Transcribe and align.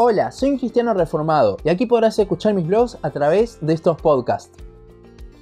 Hola, 0.00 0.30
soy 0.30 0.50
un 0.50 0.58
cristiano 0.58 0.94
reformado 0.94 1.56
y 1.64 1.70
aquí 1.70 1.84
podrás 1.84 2.16
escuchar 2.20 2.54
mis 2.54 2.68
blogs 2.68 2.98
a 3.02 3.10
través 3.10 3.58
de 3.60 3.74
estos 3.74 4.00
podcasts. 4.00 4.56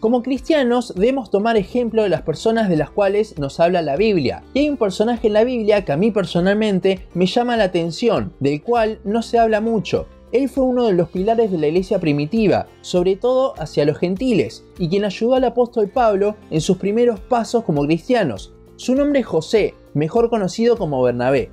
Como 0.01 0.23
cristianos 0.23 0.95
debemos 0.97 1.31
tomar 1.31 1.59
ejemplo 1.59 2.03
de 2.03 2.09
las 2.09 2.23
personas 2.23 2.71
de 2.71 2.77
las 2.77 2.89
cuales 2.89 3.39
nos 3.39 3.61
habla 3.61 3.83
la 3.83 3.97
Biblia. 3.97 4.45
Y 4.55 4.61
hay 4.61 4.71
un 4.71 4.79
personaje 4.79 5.27
en 5.27 5.35
la 5.35 5.45
Biblia 5.45 5.85
que 5.85 5.93
a 5.93 5.99
mí 5.99 6.11
personalmente 6.11 7.07
me 7.13 7.27
llama 7.27 7.59
la 7.59 7.65
atención, 7.65 8.33
del 8.41 8.63
cual 8.63 8.99
no 9.05 9.21
se 9.21 9.39
habla 9.39 9.61
mucho. 9.61 10.07
Él 10.33 10.49
fue 10.49 10.65
uno 10.65 10.87
de 10.87 10.95
los 10.95 11.11
pilares 11.11 11.51
de 11.51 11.59
la 11.59 11.67
iglesia 11.67 12.01
primitiva, 12.01 12.67
sobre 12.81 13.17
todo 13.17 13.53
hacia 13.59 13.85
los 13.85 13.99
gentiles, 13.99 14.65
y 14.79 14.89
quien 14.89 15.05
ayudó 15.05 15.35
al 15.35 15.45
apóstol 15.45 15.91
Pablo 15.91 16.35
en 16.51 16.63
sus 16.63 16.79
primeros 16.79 17.21
pasos 17.21 17.63
como 17.63 17.85
cristianos. 17.85 18.55
Su 18.77 18.95
nombre 18.95 19.21
es 19.21 19.27
José, 19.27 19.75
mejor 19.93 20.31
conocido 20.31 20.79
como 20.79 21.03
Bernabé. 21.03 21.51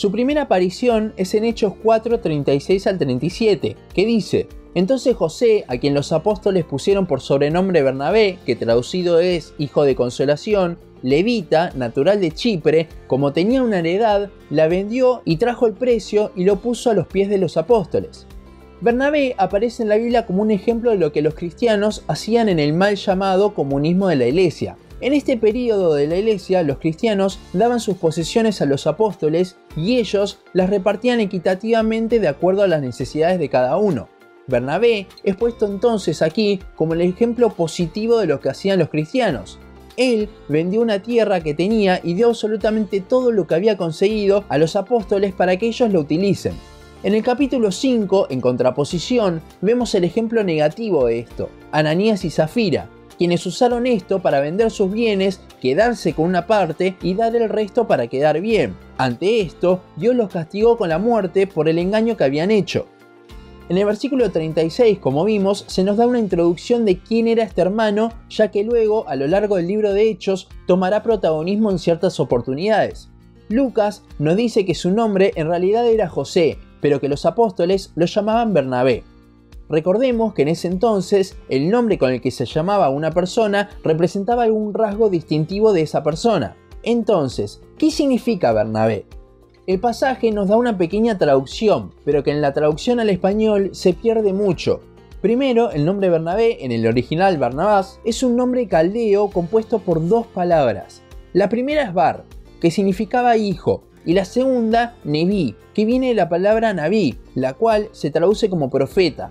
Su 0.00 0.10
primera 0.10 0.44
aparición 0.44 1.12
es 1.18 1.34
en 1.34 1.44
Hechos 1.44 1.74
4, 1.82 2.20
36 2.20 2.86
al 2.86 2.96
37, 2.96 3.76
que 3.92 4.06
dice, 4.06 4.48
entonces 4.74 5.14
José, 5.14 5.66
a 5.68 5.76
quien 5.76 5.92
los 5.92 6.10
apóstoles 6.12 6.64
pusieron 6.64 7.04
por 7.04 7.20
sobrenombre 7.20 7.82
Bernabé, 7.82 8.38
que 8.46 8.56
traducido 8.56 9.20
es 9.20 9.52
hijo 9.58 9.84
de 9.84 9.94
consolación, 9.94 10.78
levita, 11.02 11.72
natural 11.74 12.18
de 12.18 12.30
Chipre, 12.30 12.88
como 13.08 13.34
tenía 13.34 13.62
una 13.62 13.80
heredad, 13.80 14.30
la 14.48 14.68
vendió 14.68 15.20
y 15.26 15.36
trajo 15.36 15.66
el 15.66 15.74
precio 15.74 16.32
y 16.34 16.44
lo 16.44 16.62
puso 16.62 16.88
a 16.88 16.94
los 16.94 17.06
pies 17.06 17.28
de 17.28 17.36
los 17.36 17.58
apóstoles. 17.58 18.26
Bernabé 18.80 19.34
aparece 19.36 19.82
en 19.82 19.90
la 19.90 19.98
Biblia 19.98 20.24
como 20.24 20.40
un 20.40 20.50
ejemplo 20.50 20.92
de 20.92 20.96
lo 20.96 21.12
que 21.12 21.20
los 21.20 21.34
cristianos 21.34 22.04
hacían 22.08 22.48
en 22.48 22.58
el 22.58 22.72
mal 22.72 22.96
llamado 22.96 23.52
comunismo 23.52 24.08
de 24.08 24.16
la 24.16 24.28
iglesia, 24.28 24.78
en 25.00 25.14
este 25.14 25.38
periodo 25.38 25.94
de 25.94 26.06
la 26.06 26.16
iglesia, 26.16 26.62
los 26.62 26.78
cristianos 26.78 27.38
daban 27.54 27.80
sus 27.80 27.96
posesiones 27.96 28.60
a 28.60 28.66
los 28.66 28.86
apóstoles 28.86 29.56
y 29.74 29.96
ellos 29.96 30.40
las 30.52 30.68
repartían 30.68 31.20
equitativamente 31.20 32.20
de 32.20 32.28
acuerdo 32.28 32.62
a 32.62 32.68
las 32.68 32.82
necesidades 32.82 33.38
de 33.38 33.48
cada 33.48 33.78
uno. 33.78 34.08
Bernabé 34.46 35.06
es 35.24 35.36
puesto 35.36 35.66
entonces 35.66 36.20
aquí 36.20 36.60
como 36.76 36.92
el 36.94 37.00
ejemplo 37.00 37.50
positivo 37.50 38.18
de 38.18 38.26
lo 38.26 38.40
que 38.40 38.50
hacían 38.50 38.78
los 38.78 38.90
cristianos. 38.90 39.58
Él 39.96 40.28
vendió 40.48 40.82
una 40.82 41.02
tierra 41.02 41.40
que 41.40 41.54
tenía 41.54 42.00
y 42.02 42.14
dio 42.14 42.28
absolutamente 42.28 43.00
todo 43.00 43.32
lo 43.32 43.46
que 43.46 43.54
había 43.54 43.76
conseguido 43.76 44.44
a 44.48 44.58
los 44.58 44.76
apóstoles 44.76 45.32
para 45.32 45.56
que 45.56 45.68
ellos 45.68 45.90
lo 45.90 46.00
utilicen. 46.00 46.54
En 47.02 47.14
el 47.14 47.22
capítulo 47.22 47.72
5, 47.72 48.26
en 48.28 48.42
contraposición, 48.42 49.40
vemos 49.62 49.94
el 49.94 50.04
ejemplo 50.04 50.44
negativo 50.44 51.06
de 51.06 51.20
esto, 51.20 51.48
Ananías 51.72 52.26
y 52.26 52.30
Zafira, 52.30 52.90
quienes 53.20 53.44
usaron 53.44 53.86
esto 53.86 54.22
para 54.22 54.40
vender 54.40 54.70
sus 54.70 54.90
bienes, 54.90 55.42
quedarse 55.60 56.14
con 56.14 56.24
una 56.24 56.46
parte 56.46 56.96
y 57.02 57.12
dar 57.12 57.36
el 57.36 57.50
resto 57.50 57.86
para 57.86 58.06
quedar 58.06 58.40
bien. 58.40 58.74
Ante 58.96 59.42
esto, 59.42 59.82
Dios 59.96 60.16
los 60.16 60.30
castigó 60.30 60.78
con 60.78 60.88
la 60.88 60.96
muerte 60.96 61.46
por 61.46 61.68
el 61.68 61.78
engaño 61.78 62.16
que 62.16 62.24
habían 62.24 62.50
hecho. 62.50 62.86
En 63.68 63.76
el 63.76 63.84
versículo 63.84 64.30
36, 64.30 65.00
como 65.00 65.26
vimos, 65.26 65.66
se 65.68 65.84
nos 65.84 65.98
da 65.98 66.06
una 66.06 66.18
introducción 66.18 66.86
de 66.86 66.98
quién 66.98 67.28
era 67.28 67.44
este 67.44 67.60
hermano, 67.60 68.10
ya 68.30 68.50
que 68.50 68.64
luego, 68.64 69.06
a 69.06 69.16
lo 69.16 69.26
largo 69.26 69.56
del 69.56 69.66
libro 69.66 69.92
de 69.92 70.08
Hechos, 70.08 70.48
tomará 70.66 71.02
protagonismo 71.02 71.70
en 71.70 71.78
ciertas 71.78 72.20
oportunidades. 72.20 73.10
Lucas 73.50 74.02
nos 74.18 74.34
dice 74.34 74.64
que 74.64 74.74
su 74.74 74.92
nombre 74.92 75.32
en 75.36 75.48
realidad 75.48 75.86
era 75.86 76.08
José, 76.08 76.56
pero 76.80 77.00
que 77.00 77.10
los 77.10 77.26
apóstoles 77.26 77.92
lo 77.96 78.06
llamaban 78.06 78.54
Bernabé. 78.54 79.04
Recordemos 79.70 80.34
que 80.34 80.42
en 80.42 80.48
ese 80.48 80.66
entonces 80.66 81.36
el 81.48 81.70
nombre 81.70 81.96
con 81.96 82.10
el 82.10 82.20
que 82.20 82.32
se 82.32 82.44
llamaba 82.44 82.90
una 82.90 83.12
persona 83.12 83.70
representaba 83.84 84.42
algún 84.42 84.74
rasgo 84.74 85.08
distintivo 85.08 85.72
de 85.72 85.82
esa 85.82 86.02
persona. 86.02 86.56
Entonces, 86.82 87.60
¿qué 87.78 87.92
significa 87.92 88.52
Bernabé? 88.52 89.06
El 89.68 89.78
pasaje 89.78 90.32
nos 90.32 90.48
da 90.48 90.56
una 90.56 90.76
pequeña 90.76 91.18
traducción, 91.18 91.92
pero 92.04 92.24
que 92.24 92.32
en 92.32 92.40
la 92.40 92.52
traducción 92.52 92.98
al 92.98 93.10
español 93.10 93.70
se 93.72 93.92
pierde 93.92 94.32
mucho. 94.32 94.80
Primero, 95.20 95.70
el 95.70 95.84
nombre 95.84 96.08
Bernabé, 96.08 96.64
en 96.64 96.72
el 96.72 96.84
original 96.88 97.38
Barnabás, 97.38 98.00
es 98.04 98.24
un 98.24 98.34
nombre 98.34 98.66
caldeo 98.66 99.28
compuesto 99.30 99.78
por 99.78 100.04
dos 100.08 100.26
palabras. 100.26 101.02
La 101.32 101.48
primera 101.48 101.84
es 101.84 101.94
Bar, 101.94 102.24
que 102.60 102.72
significaba 102.72 103.36
hijo, 103.36 103.84
y 104.04 104.14
la 104.14 104.24
segunda, 104.24 104.96
Neví, 105.04 105.54
que 105.74 105.84
viene 105.84 106.08
de 106.08 106.14
la 106.14 106.28
palabra 106.28 106.74
Naví, 106.74 107.18
la 107.36 107.52
cual 107.52 107.88
se 107.92 108.10
traduce 108.10 108.50
como 108.50 108.70
profeta 108.70 109.30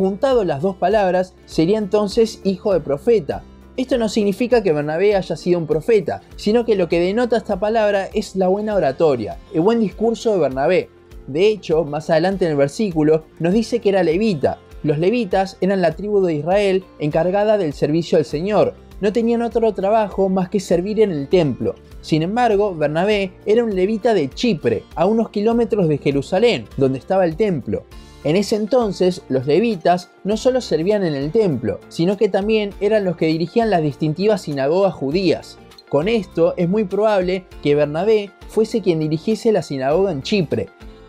juntado 0.00 0.44
las 0.44 0.62
dos 0.62 0.76
palabras, 0.76 1.34
sería 1.44 1.76
entonces 1.76 2.40
hijo 2.42 2.72
de 2.72 2.80
profeta. 2.80 3.42
Esto 3.76 3.98
no 3.98 4.08
significa 4.08 4.62
que 4.62 4.72
Bernabé 4.72 5.14
haya 5.14 5.36
sido 5.36 5.58
un 5.58 5.66
profeta, 5.66 6.22
sino 6.36 6.64
que 6.64 6.74
lo 6.74 6.88
que 6.88 7.00
denota 7.00 7.36
esta 7.36 7.60
palabra 7.60 8.08
es 8.14 8.34
la 8.34 8.48
buena 8.48 8.74
oratoria, 8.76 9.36
el 9.52 9.60
buen 9.60 9.78
discurso 9.78 10.32
de 10.32 10.38
Bernabé. 10.38 10.88
De 11.26 11.48
hecho, 11.48 11.84
más 11.84 12.08
adelante 12.08 12.46
en 12.46 12.52
el 12.52 12.56
versículo 12.56 13.24
nos 13.40 13.52
dice 13.52 13.80
que 13.80 13.90
era 13.90 14.02
levita. 14.02 14.58
Los 14.82 14.98
levitas 14.98 15.58
eran 15.60 15.82
la 15.82 15.94
tribu 15.94 16.22
de 16.22 16.32
Israel 16.32 16.82
encargada 16.98 17.58
del 17.58 17.74
servicio 17.74 18.16
al 18.16 18.24
Señor. 18.24 18.72
No 19.02 19.12
tenían 19.12 19.42
otro 19.42 19.74
trabajo 19.74 20.30
más 20.30 20.48
que 20.48 20.60
servir 20.60 20.98
en 21.00 21.10
el 21.10 21.28
templo. 21.28 21.74
Sin 22.00 22.22
embargo, 22.22 22.74
Bernabé 22.74 23.32
era 23.44 23.64
un 23.64 23.74
levita 23.74 24.14
de 24.14 24.30
Chipre, 24.30 24.82
a 24.94 25.04
unos 25.04 25.28
kilómetros 25.28 25.88
de 25.88 25.98
Jerusalén, 25.98 26.64
donde 26.78 26.98
estaba 26.98 27.26
el 27.26 27.36
templo. 27.36 27.84
En 28.22 28.36
ese 28.36 28.56
entonces, 28.56 29.22
los 29.28 29.46
levitas 29.46 30.10
no 30.24 30.36
solo 30.36 30.60
servían 30.60 31.04
en 31.04 31.14
el 31.14 31.32
templo, 31.32 31.80
sino 31.88 32.18
que 32.18 32.28
también 32.28 32.74
eran 32.80 33.04
los 33.04 33.16
que 33.16 33.26
dirigían 33.26 33.70
las 33.70 33.82
distintivas 33.82 34.42
sinagogas 34.42 34.92
judías. 34.92 35.58
Con 35.88 36.06
esto 36.06 36.54
es 36.56 36.68
muy 36.68 36.84
probable 36.84 37.46
que 37.62 37.74
Bernabé 37.74 38.30
fuese 38.48 38.82
quien 38.82 38.98
dirigiese 38.98 39.52
la 39.52 39.62
sinagoga 39.62 40.12
en 40.12 40.22
Chipre. 40.22 40.68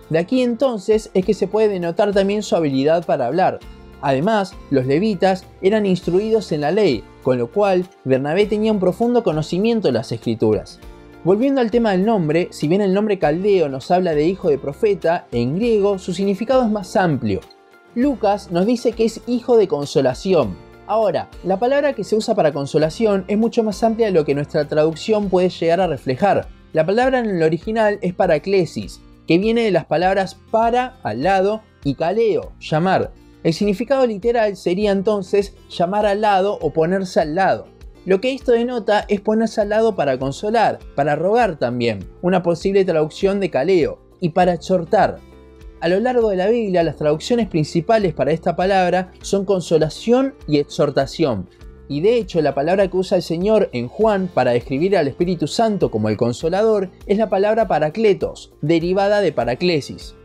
De 0.09 0.19
aquí 0.19 0.41
entonces 0.41 1.11
es 1.13 1.25
que 1.25 1.33
se 1.33 1.47
puede 1.47 1.67
denotar 1.67 2.13
también 2.13 2.43
su 2.43 2.55
habilidad 2.55 3.05
para 3.05 3.27
hablar. 3.27 3.59
Además, 4.01 4.53
los 4.69 4.85
levitas 4.85 5.45
eran 5.61 5.85
instruidos 5.85 6.51
en 6.51 6.61
la 6.61 6.71
ley, 6.71 7.03
con 7.23 7.37
lo 7.37 7.51
cual 7.51 7.85
Bernabé 8.05 8.45
tenía 8.45 8.71
un 8.71 8.79
profundo 8.79 9.21
conocimiento 9.21 9.89
de 9.89 9.93
las 9.93 10.11
escrituras. 10.11 10.79
Volviendo 11.23 11.61
al 11.61 11.69
tema 11.69 11.91
del 11.91 12.03
nombre, 12.03 12.47
si 12.49 12.67
bien 12.67 12.81
el 12.81 12.95
nombre 12.95 13.19
caldeo 13.19 13.69
nos 13.69 13.91
habla 13.91 14.15
de 14.15 14.25
hijo 14.25 14.49
de 14.49 14.57
profeta, 14.57 15.27
en 15.31 15.55
griego 15.55 15.99
su 15.99 16.15
significado 16.15 16.63
es 16.63 16.71
más 16.71 16.95
amplio. 16.95 17.41
Lucas 17.93 18.49
nos 18.49 18.65
dice 18.65 18.93
que 18.93 19.05
es 19.05 19.21
hijo 19.27 19.55
de 19.55 19.67
consolación. 19.67 20.57
Ahora, 20.87 21.29
la 21.43 21.59
palabra 21.59 21.93
que 21.93 22.03
se 22.03 22.15
usa 22.15 22.33
para 22.33 22.51
consolación 22.51 23.23
es 23.27 23.37
mucho 23.37 23.61
más 23.61 23.83
amplia 23.83 24.07
de 24.07 24.13
lo 24.13 24.25
que 24.25 24.33
nuestra 24.33 24.67
traducción 24.67 25.29
puede 25.29 25.49
llegar 25.49 25.79
a 25.79 25.85
reflejar. 25.85 26.47
La 26.73 26.87
palabra 26.87 27.19
en 27.19 27.29
el 27.29 27.43
original 27.43 27.99
es 28.01 28.15
paraclesis, 28.15 28.99
que 29.27 29.37
viene 29.37 29.61
de 29.61 29.71
las 29.71 29.85
palabras 29.85 30.39
para, 30.49 30.97
al 31.03 31.21
lado, 31.21 31.61
y 31.83 31.93
caleo, 31.93 32.53
llamar. 32.59 33.11
El 33.43 33.53
significado 33.53 34.07
literal 34.07 34.57
sería 34.57 34.91
entonces 34.91 35.53
llamar 35.69 36.07
al 36.07 36.21
lado 36.21 36.57
o 36.61 36.73
ponerse 36.73 37.19
al 37.19 37.35
lado. 37.35 37.67
Lo 38.05 38.19
que 38.19 38.33
esto 38.33 38.51
denota 38.53 39.05
es 39.09 39.21
ponerse 39.21 39.61
al 39.61 39.69
lado 39.69 39.95
para 39.95 40.17
consolar, 40.17 40.79
para 40.95 41.15
rogar 41.15 41.59
también, 41.59 41.99
una 42.23 42.41
posible 42.41 42.83
traducción 42.83 43.39
de 43.39 43.51
caleo, 43.51 43.99
y 44.19 44.29
para 44.29 44.53
exhortar. 44.53 45.19
A 45.81 45.87
lo 45.87 45.99
largo 45.99 46.29
de 46.29 46.35
la 46.35 46.47
Biblia, 46.47 46.83
las 46.83 46.95
traducciones 46.95 47.47
principales 47.47 48.13
para 48.13 48.31
esta 48.31 48.55
palabra 48.55 49.11
son 49.21 49.45
consolación 49.45 50.35
y 50.47 50.57
exhortación. 50.57 51.49
Y 51.89 52.01
de 52.01 52.17
hecho, 52.17 52.41
la 52.41 52.55
palabra 52.55 52.87
que 52.87 52.97
usa 52.97 53.17
el 53.17 53.23
Señor 53.23 53.69
en 53.73 53.87
Juan 53.87 54.29
para 54.33 54.51
describir 54.51 54.95
al 54.95 55.07
Espíritu 55.07 55.47
Santo 55.47 55.91
como 55.91 56.07
el 56.09 56.17
consolador 56.17 56.89
es 57.05 57.17
la 57.17 57.29
palabra 57.29 57.67
paracletos, 57.67 58.53
derivada 58.61 59.21
de 59.21 59.31
paraclesis. 59.31 60.15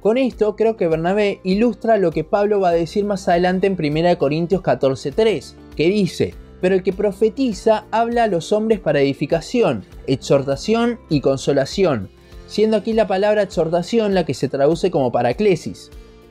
Con 0.00 0.18
esto 0.18 0.56
creo 0.56 0.76
que 0.76 0.88
Bernabé 0.88 1.40
ilustra 1.44 1.96
lo 1.96 2.10
que 2.10 2.24
Pablo 2.24 2.60
va 2.60 2.70
a 2.70 2.72
decir 2.72 3.04
más 3.04 3.28
adelante 3.28 3.66
en 3.66 3.76
1 3.78 4.18
Corintios 4.18 4.62
14:3, 4.62 5.54
que 5.74 5.88
dice, 5.88 6.34
pero 6.62 6.76
el 6.76 6.82
que 6.84 6.94
profetiza 6.94 7.84
habla 7.90 8.24
a 8.24 8.28
los 8.28 8.52
hombres 8.52 8.80
para 8.80 9.00
edificación, 9.00 9.84
exhortación 10.06 11.00
y 11.10 11.20
consolación, 11.20 12.08
siendo 12.46 12.78
aquí 12.78 12.92
la 12.92 13.08
palabra 13.08 13.42
exhortación 13.42 14.14
la 14.14 14.24
que 14.24 14.32
se 14.32 14.48
traduce 14.48 14.90
como 14.90 15.12
paraclesis. 15.12 15.90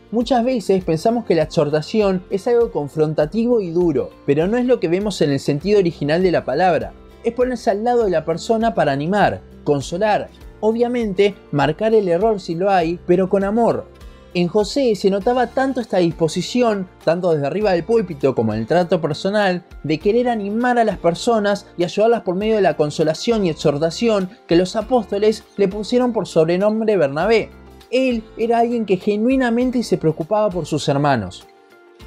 Muchas 0.10 0.44
veces 0.45 0.83
pensamos 0.83 1.25
que 1.25 1.36
la 1.36 1.44
exhortación 1.44 2.24
es 2.30 2.48
algo 2.48 2.72
confrontativo 2.72 3.62
y 3.62 3.72
duro, 3.72 4.10
pero 4.25 4.48
no 4.48 4.57
es 4.57 4.66
lo 4.66 4.80
que 4.80 4.88
vemos 4.88 5.22
en 5.22 5.31
el 5.31 5.39
sentido 5.39 5.80
original 5.80 6.24
de 6.24 6.31
la 6.31 6.45
palabra. 6.45 6.94
Es 7.25 7.34
ponerse 7.34 7.69
al 7.69 7.84
lado 7.84 8.06
de 8.06 8.12
la 8.12 8.24
persona 8.24 8.74
para 8.74 8.94
animar, 8.94 9.42
consolar, 9.66 10.30
obviamente 10.62 11.36
marcar 11.51 11.94
el 11.94 12.07
error 12.07 12.39
si 12.39 12.56
lo 12.56 12.72
hay, 12.72 13.00
pero 13.06 13.30
con 13.30 13.44
amor, 13.44 13.86
en 14.33 14.48
José 14.48 14.95
se 14.95 15.10
notaba 15.10 15.48
tanto 15.48 15.81
esta 15.81 15.98
disposición, 15.98 16.88
tanto 17.04 17.33
desde 17.33 17.48
arriba 17.48 17.74
del 17.74 17.83
púlpito 17.83 18.33
como 18.33 18.54
en 18.54 18.62
el 18.62 18.68
trato 18.68 19.01
personal, 19.01 19.66
de 19.83 20.00
querer 20.00 20.30
animar 20.30 20.80
a 20.80 20.86
las 20.86 20.98
personas 20.98 21.68
y 21.78 21.83
ayudarlas 21.83 22.22
por 22.22 22.36
medio 22.36 22.56
de 22.56 22.62
la 22.62 22.78
consolación 22.78 23.45
y 23.45 23.50
exhortación 23.50 24.30
que 24.48 24.56
los 24.56 24.75
apóstoles 24.78 25.44
le 25.57 25.68
pusieron 25.68 26.13
por 26.13 26.28
sobrenombre 26.28 26.95
Bernabé. 26.95 27.50
Él 27.89 28.24
era 28.38 28.60
alguien 28.60 28.86
que 28.86 28.98
genuinamente 28.98 29.83
se 29.83 29.98
preocupaba 29.98 30.50
por 30.50 30.66
sus 30.66 30.88
hermanos. 30.88 31.45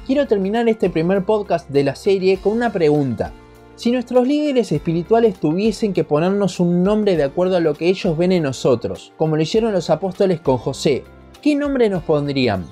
Quiero 0.07 0.25
terminar 0.25 0.67
este 0.67 0.89
primer 0.89 1.25
podcast 1.25 1.69
de 1.69 1.83
la 1.83 1.95
serie 1.95 2.37
con 2.37 2.53
una 2.53 2.71
pregunta. 2.71 3.33
Si 3.75 3.91
nuestros 3.91 4.25
líderes 4.25 4.71
espirituales 4.71 5.39
tuviesen 5.39 5.93
que 5.93 6.05
ponernos 6.05 6.59
un 6.59 6.81
nombre 6.81 7.17
de 7.17 7.23
acuerdo 7.23 7.57
a 7.57 7.59
lo 7.59 7.73
que 7.73 7.89
ellos 7.89 8.17
ven 8.17 8.31
en 8.31 8.43
nosotros, 8.43 9.11
como 9.17 9.35
lo 9.35 9.41
hicieron 9.43 9.73
los 9.73 9.89
apóstoles 9.89 10.39
con 10.39 10.57
José, 10.57 11.03
¿qué 11.45 11.53
nombre 11.53 11.89
nos 11.91 12.01
pondrían? 12.01 12.65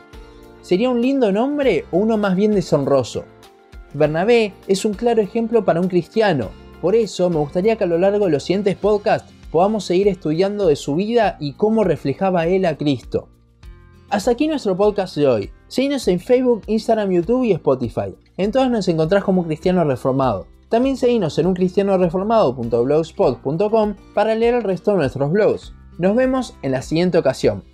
¿Sería 0.63 0.89
un 0.89 0.99
lindo 0.99 1.31
nombre 1.31 1.85
o 1.91 1.97
uno 1.97 2.17
más 2.17 2.35
bien 2.35 2.55
deshonroso? 2.55 3.23
Bernabé 3.93 4.55
es 4.67 4.83
un 4.83 4.95
claro 4.95 5.21
ejemplo 5.21 5.63
para 5.63 5.79
un 5.79 5.87
cristiano, 5.87 6.49
por 6.81 6.95
eso 6.95 7.29
me 7.29 7.37
gustaría 7.37 7.75
que 7.75 7.83
a 7.83 7.87
lo 7.87 7.99
largo 7.99 8.25
de 8.25 8.31
los 8.31 8.41
siguientes 8.41 8.75
podcasts 8.75 9.31
podamos 9.51 9.85
seguir 9.85 10.07
estudiando 10.07 10.65
de 10.65 10.75
su 10.75 10.95
vida 10.95 11.37
y 11.39 11.53
cómo 11.53 11.83
reflejaba 11.83 12.47
él 12.47 12.65
a 12.65 12.75
Cristo. 12.75 13.27
Hasta 14.09 14.31
aquí 14.31 14.47
nuestro 14.47 14.75
podcast 14.75 15.17
de 15.17 15.27
hoy. 15.27 15.51
Síguenos 15.67 16.07
en 16.07 16.19
Facebook, 16.19 16.63
Instagram, 16.65 17.11
YouTube 17.11 17.43
y 17.43 17.51
Spotify. 17.51 18.15
En 18.37 18.51
todas 18.51 18.71
nos 18.71 18.87
encontrás 18.87 19.23
como 19.23 19.45
Cristiano 19.45 19.83
Reformado. 19.83 20.47
También 20.69 20.97
seguinos 20.97 21.37
en 21.37 21.45
uncristianoreformado.blogspot.com 21.45 23.95
para 24.15 24.33
leer 24.33 24.55
el 24.55 24.63
resto 24.63 24.93
de 24.93 24.97
nuestros 24.97 25.31
blogs. 25.31 25.75
Nos 25.99 26.15
vemos 26.15 26.55
en 26.63 26.71
la 26.71 26.81
siguiente 26.81 27.19
ocasión. 27.19 27.71